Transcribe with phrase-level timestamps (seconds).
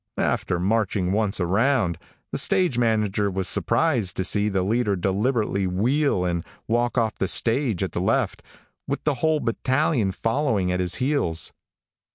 [0.17, 1.99] After marching once around,
[2.31, 7.27] the stage manager was surprised to see the leader deliberately wheel, and walk off the
[7.27, 8.41] stage, at the left,
[8.87, 11.53] with the whole battalion following at his heels.